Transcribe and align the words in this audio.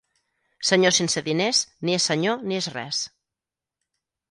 Senyor 0.69 0.93
sense 0.99 1.23
diners, 1.27 1.59
ni 1.87 1.95
és 1.99 2.09
senyor 2.11 2.43
ni 2.47 2.59
és 2.63 2.73
res. 2.79 3.05